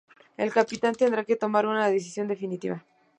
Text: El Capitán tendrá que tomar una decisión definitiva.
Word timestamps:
El 0.43 0.51
Capitán 0.57 0.95
tendrá 0.95 1.23
que 1.25 1.35
tomar 1.35 1.67
una 1.67 1.87
decisión 1.91 2.27
definitiva. 2.27 2.83